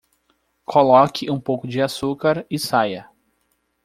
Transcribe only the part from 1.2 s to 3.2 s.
um pouco de açúcar e saia.